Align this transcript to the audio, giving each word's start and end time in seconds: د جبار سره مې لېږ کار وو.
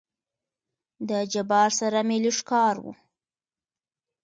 د 1.09 1.11
جبار 1.33 1.69
سره 1.79 1.99
مې 2.07 2.17
لېږ 2.23 2.37
کار 2.51 2.75
وو. 2.83 2.93